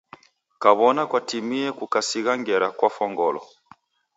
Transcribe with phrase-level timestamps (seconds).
[0.61, 3.41] Kaw'ona kwatimie kukasigha ngera kofwa ngolo.